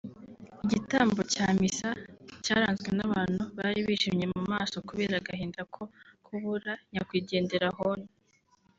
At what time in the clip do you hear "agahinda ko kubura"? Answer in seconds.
5.17-6.73